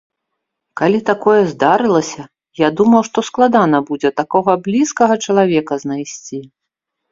Калі 0.79 0.99
такое 1.09 1.41
здарылася, 1.51 2.23
я 2.61 2.69
думаў, 2.81 3.01
што 3.11 3.25
складана 3.29 3.83
будзе 3.91 4.09
такога 4.23 4.51
блізкага 4.67 5.21
чалавека 5.29 5.73
знайсці. 5.87 6.45